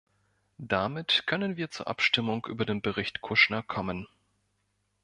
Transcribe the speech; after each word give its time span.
Damit 0.57 1.27
können 1.27 1.57
wir 1.57 1.69
zur 1.69 1.85
Abstimmung 1.87 2.47
über 2.49 2.65
den 2.65 2.81
Bericht 2.81 3.21
Kouchner 3.21 3.61
kommen. 3.61 4.07